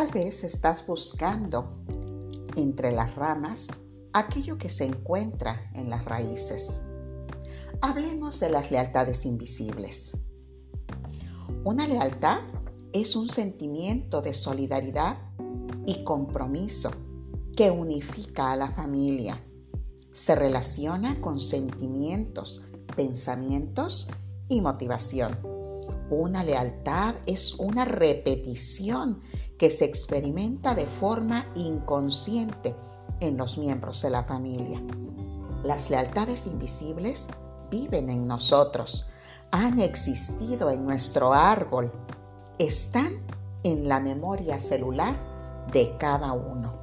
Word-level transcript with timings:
Tal 0.00 0.12
vez 0.12 0.44
estás 0.44 0.86
buscando 0.86 1.84
entre 2.56 2.90
las 2.90 3.16
ramas 3.16 3.80
aquello 4.14 4.56
que 4.56 4.70
se 4.70 4.86
encuentra 4.86 5.70
en 5.74 5.90
las 5.90 6.06
raíces. 6.06 6.80
Hablemos 7.82 8.40
de 8.40 8.48
las 8.48 8.70
lealtades 8.70 9.26
invisibles. 9.26 10.16
Una 11.64 11.86
lealtad 11.86 12.38
es 12.94 13.14
un 13.14 13.28
sentimiento 13.28 14.22
de 14.22 14.32
solidaridad 14.32 15.18
y 15.84 16.02
compromiso 16.02 16.90
que 17.54 17.70
unifica 17.70 18.52
a 18.52 18.56
la 18.56 18.70
familia. 18.70 19.38
Se 20.12 20.34
relaciona 20.34 21.20
con 21.20 21.42
sentimientos, 21.42 22.62
pensamientos 22.96 24.08
y 24.48 24.62
motivación. 24.62 25.49
Una 26.10 26.42
lealtad 26.42 27.14
es 27.26 27.54
una 27.54 27.84
repetición 27.84 29.20
que 29.56 29.70
se 29.70 29.84
experimenta 29.84 30.74
de 30.74 30.84
forma 30.84 31.46
inconsciente 31.54 32.74
en 33.20 33.36
los 33.36 33.58
miembros 33.58 34.02
de 34.02 34.10
la 34.10 34.24
familia. 34.24 34.82
Las 35.62 35.88
lealtades 35.88 36.48
invisibles 36.48 37.28
viven 37.70 38.10
en 38.10 38.26
nosotros, 38.26 39.06
han 39.52 39.78
existido 39.78 40.68
en 40.70 40.84
nuestro 40.84 41.32
árbol, 41.32 41.92
están 42.58 43.24
en 43.62 43.88
la 43.88 44.00
memoria 44.00 44.58
celular 44.58 45.16
de 45.72 45.96
cada 45.98 46.32
uno. 46.32 46.76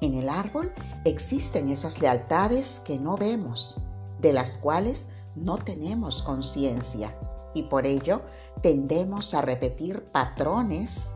En 0.00 0.14
el 0.14 0.28
árbol 0.28 0.72
existen 1.04 1.70
esas 1.70 2.00
lealtades 2.00 2.78
que 2.84 3.00
no 3.00 3.16
vemos, 3.16 3.80
de 4.20 4.32
las 4.32 4.54
cuales 4.54 5.08
no 5.34 5.58
tenemos 5.58 6.22
conciencia 6.22 7.16
y 7.54 7.64
por 7.64 7.86
ello 7.86 8.22
tendemos 8.62 9.34
a 9.34 9.42
repetir 9.42 10.04
patrones 10.12 11.14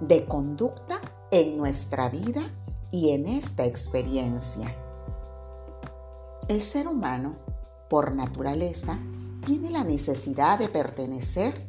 de 0.00 0.24
conducta 0.26 1.00
en 1.30 1.56
nuestra 1.56 2.08
vida 2.08 2.42
y 2.90 3.10
en 3.10 3.26
esta 3.26 3.64
experiencia. 3.64 4.76
El 6.48 6.62
ser 6.62 6.86
humano, 6.86 7.36
por 7.88 8.14
naturaleza, 8.14 8.98
tiene 9.44 9.70
la 9.70 9.84
necesidad 9.84 10.58
de 10.58 10.68
pertenecer, 10.68 11.68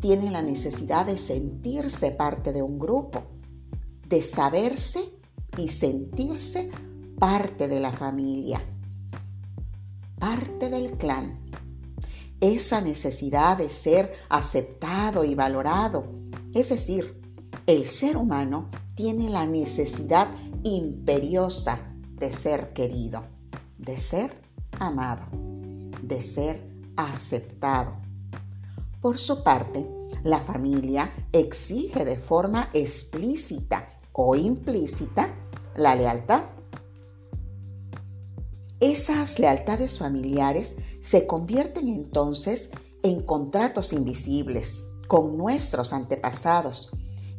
tiene 0.00 0.30
la 0.30 0.42
necesidad 0.42 1.06
de 1.06 1.18
sentirse 1.18 2.10
parte 2.12 2.52
de 2.52 2.62
un 2.62 2.78
grupo, 2.78 3.22
de 4.08 4.22
saberse 4.22 5.04
y 5.56 5.68
sentirse 5.68 6.70
parte 7.18 7.68
de 7.68 7.80
la 7.80 7.92
familia, 7.92 8.62
parte 10.18 10.70
del 10.70 10.96
clan. 10.96 11.43
Esa 12.40 12.80
necesidad 12.80 13.56
de 13.58 13.70
ser 13.70 14.12
aceptado 14.28 15.24
y 15.24 15.34
valorado, 15.34 16.12
es 16.54 16.68
decir, 16.68 17.20
el 17.66 17.84
ser 17.84 18.16
humano 18.16 18.70
tiene 18.94 19.30
la 19.30 19.46
necesidad 19.46 20.28
imperiosa 20.62 21.78
de 22.18 22.30
ser 22.30 22.72
querido, 22.72 23.24
de 23.78 23.96
ser 23.96 24.30
amado, 24.78 25.24
de 26.02 26.20
ser 26.20 26.70
aceptado. 26.96 27.96
Por 29.00 29.18
su 29.18 29.42
parte, 29.42 29.86
la 30.22 30.38
familia 30.40 31.12
exige 31.32 32.04
de 32.04 32.16
forma 32.16 32.68
explícita 32.72 33.88
o 34.12 34.34
implícita 34.36 35.34
la 35.76 35.94
lealtad. 35.94 36.44
Esas 38.84 39.38
lealtades 39.38 39.96
familiares 39.96 40.76
se 41.00 41.26
convierten 41.26 41.88
entonces 41.88 42.68
en 43.02 43.22
contratos 43.22 43.94
invisibles 43.94 44.84
con 45.08 45.38
nuestros 45.38 45.94
antepasados 45.94 46.90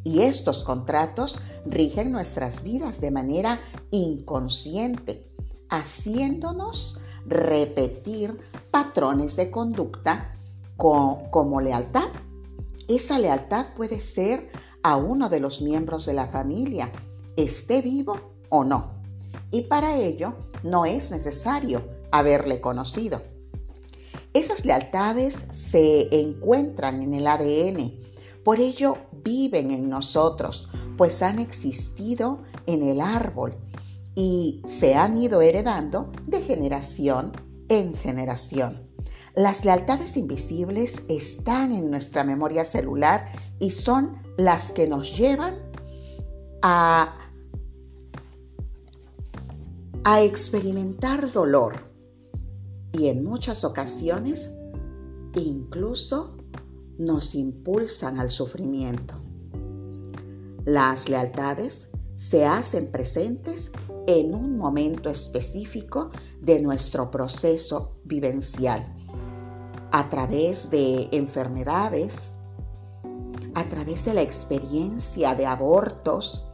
y 0.03 0.21
estos 0.21 0.63
contratos 0.63 1.39
rigen 1.67 2.11
nuestras 2.11 2.63
vidas 2.63 2.99
de 2.99 3.11
manera 3.11 3.59
inconsciente, 3.91 5.31
haciéndonos 5.69 6.97
repetir 7.27 8.39
patrones 8.71 9.35
de 9.35 9.51
conducta 9.51 10.35
como 10.77 11.61
lealtad. 11.61 12.09
Esa 12.87 13.19
lealtad 13.19 13.67
puede 13.75 13.99
ser 13.99 14.49
a 14.81 14.95
uno 14.95 15.29
de 15.29 15.41
los 15.41 15.61
miembros 15.61 16.07
de 16.07 16.13
la 16.13 16.25
familia, 16.25 16.91
esté 17.37 17.83
vivo 17.83 18.33
o 18.49 18.63
no. 18.63 19.04
Y 19.51 19.63
para 19.63 19.95
ello 19.97 20.35
no 20.63 20.85
es 20.85 21.11
necesario 21.11 21.87
haberle 22.11 22.61
conocido. 22.61 23.21
Esas 24.33 24.65
lealtades 24.65 25.45
se 25.51 26.07
encuentran 26.19 27.01
en 27.01 27.13
el 27.13 27.25
ADN, 27.27 27.93
por 28.43 28.59
ello 28.59 28.97
viven 29.23 29.71
en 29.71 29.89
nosotros, 29.89 30.67
pues 30.97 31.21
han 31.21 31.39
existido 31.39 32.43
en 32.67 32.83
el 32.83 33.01
árbol 33.01 33.57
y 34.13 34.61
se 34.65 34.95
han 34.95 35.15
ido 35.15 35.41
heredando 35.41 36.11
de 36.27 36.41
generación 36.41 37.31
en 37.69 37.93
generación. 37.95 38.85
Las 39.35 39.65
lealtades 39.65 40.15
invisibles 40.15 41.01
están 41.09 41.73
en 41.73 41.89
nuestra 41.89 42.23
memoria 42.23 42.63
celular 42.63 43.27
y 43.59 43.71
son 43.71 44.15
las 44.37 44.71
que 44.71 44.87
nos 44.87 45.17
llevan 45.17 45.55
a, 46.61 47.17
a 50.07 50.21
experimentar 50.21 51.31
dolor 51.31 51.73
y 52.91 53.07
en 53.07 53.23
muchas 53.25 53.63
ocasiones 53.63 54.51
incluso 55.33 56.37
nos 56.99 57.33
impulsan 57.33 58.19
al 58.19 58.29
sufrimiento. 58.29 59.15
Las 60.63 61.09
lealtades 61.09 61.89
se 62.13 62.45
hacen 62.45 62.91
presentes 62.91 63.71
en 64.05 64.35
un 64.35 64.59
momento 64.59 65.09
específico 65.09 66.11
de 66.39 66.61
nuestro 66.61 67.09
proceso 67.09 67.97
vivencial, 68.03 68.85
a 69.91 70.07
través 70.07 70.69
de 70.69 71.09
enfermedades, 71.13 72.37
a 73.55 73.67
través 73.67 74.05
de 74.05 74.13
la 74.13 74.21
experiencia 74.21 75.33
de 75.33 75.47
abortos 75.47 76.45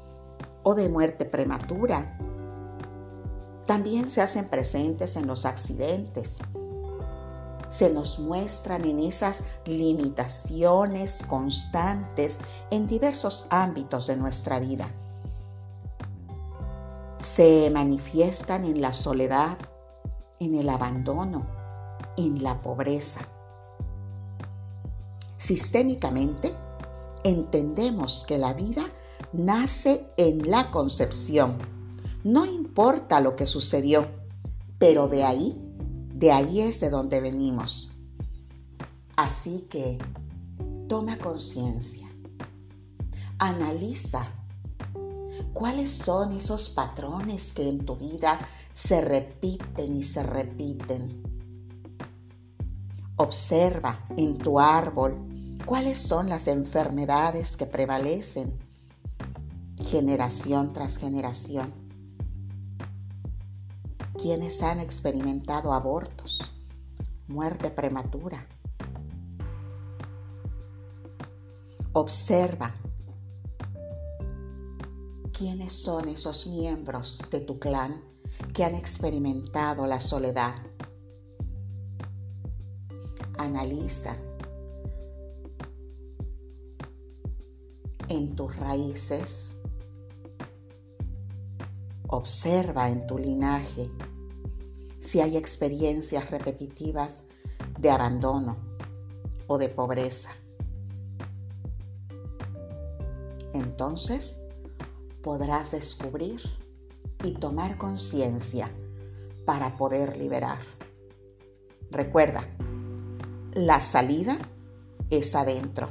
o 0.64 0.74
de 0.74 0.88
muerte 0.88 1.26
prematura. 1.26 2.18
También 3.66 4.10
se 4.10 4.22
hacen 4.22 4.48
presentes 4.48 5.16
en 5.16 5.28
los 5.28 5.46
accidentes, 5.46 6.40
se 7.72 7.90
nos 7.90 8.20
muestran 8.20 8.84
en 8.84 9.00
esas 9.00 9.44
limitaciones 9.66 11.24
constantes 11.24 12.38
en 12.70 12.86
diversos 12.86 13.46
ámbitos 13.50 14.08
de 14.08 14.18
nuestra 14.18 14.60
vida. 14.60 14.92
Se 17.16 17.70
manifiestan 17.70 18.66
en 18.66 18.82
la 18.82 18.92
soledad, 18.92 19.58
en 20.40 20.56
el 20.56 20.68
abandono, 20.68 21.48
en 22.18 22.44
la 22.44 22.62
pobreza. 22.62 23.22
Sistémicamente, 25.38 26.54
entendemos 27.24 28.26
que 28.28 28.38
la 28.38 28.54
vida 28.54 28.84
nace 29.32 30.12
en 30.18 30.50
la 30.52 30.70
concepción. 30.72 31.81
No 32.24 32.46
importa 32.46 33.20
lo 33.20 33.36
que 33.36 33.48
sucedió, 33.48 34.08
pero 34.78 35.08
de 35.08 35.24
ahí 35.24 35.62
de 36.22 36.32
ahí 36.32 36.62
es 36.62 36.80
de 36.80 36.92
donde 36.92 37.20
venimos. 37.20 37.90
Así 39.16 39.62
que 39.72 39.98
toma 40.88 41.18
conciencia. 41.18 42.08
Analiza 43.40 44.28
cuáles 45.52 45.90
son 45.90 46.34
esos 46.34 46.70
patrones 46.70 47.54
que 47.54 47.68
en 47.68 47.84
tu 47.84 47.96
vida 47.96 48.40
se 48.72 49.02
repiten 49.02 49.96
y 49.96 50.04
se 50.04 50.22
repiten. 50.22 51.24
Observa 53.16 54.06
en 54.16 54.38
tu 54.38 54.60
árbol 54.60 55.18
cuáles 55.66 55.98
son 55.98 56.30
las 56.30 56.48
enfermedades 56.48 57.58
que 57.58 57.66
prevalecen 57.66 58.60
generación 59.80 60.72
tras 60.72 60.98
generación 60.98 61.81
quienes 64.22 64.62
han 64.62 64.80
experimentado 64.80 65.74
abortos, 65.74 66.52
muerte 67.28 67.72
prematura. 67.72 68.48
Observa 71.94 72.72
quiénes 75.34 75.74
son 75.74 76.08
esos 76.08 76.46
miembros 76.46 77.20
de 77.32 77.42
tu 77.42 77.58
clan 77.58 78.00
que 78.54 78.64
han 78.64 78.76
experimentado 78.76 79.88
la 79.88 80.00
soledad. 80.00 80.54
Analiza 83.40 84.16
en 88.08 88.36
tus 88.36 88.56
raíces. 88.56 89.58
Observa 92.08 92.90
en 92.90 93.08
tu 93.08 93.18
linaje 93.18 93.90
si 95.02 95.20
hay 95.20 95.36
experiencias 95.36 96.30
repetitivas 96.30 97.24
de 97.80 97.90
abandono 97.90 98.56
o 99.48 99.58
de 99.58 99.68
pobreza. 99.68 100.30
Entonces 103.54 104.40
podrás 105.24 105.72
descubrir 105.72 106.40
y 107.24 107.34
tomar 107.34 107.80
conciencia 107.80 108.72
para 109.44 109.76
poder 109.76 110.18
liberar. 110.18 110.60
Recuerda, 111.90 112.48
la 113.54 113.80
salida 113.80 114.38
es 115.10 115.34
adentro 115.34 115.90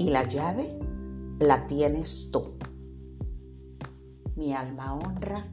y 0.00 0.10
la 0.10 0.26
llave 0.26 0.76
la 1.38 1.68
tienes 1.68 2.32
tú. 2.32 2.58
Mi 4.34 4.52
alma 4.52 4.94
honra 4.94 5.46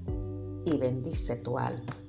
y 0.66 0.76
bendice 0.78 1.36
tu 1.36 1.60
alma. 1.60 2.00